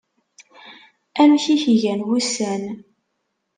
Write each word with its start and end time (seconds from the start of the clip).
Amek 1.21 1.45
i 1.53 1.55
ak-gan 1.63 2.01
wussan. 2.07 2.63